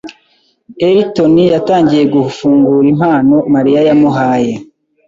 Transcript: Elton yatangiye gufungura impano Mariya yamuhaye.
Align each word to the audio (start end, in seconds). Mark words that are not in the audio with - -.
Elton 0.89 1.35
yatangiye 1.53 2.03
gufungura 2.15 2.85
impano 2.93 3.35
Mariya 3.53 3.79
yamuhaye. 3.87 4.53